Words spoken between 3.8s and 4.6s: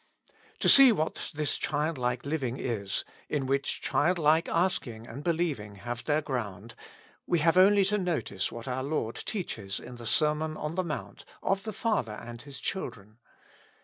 child like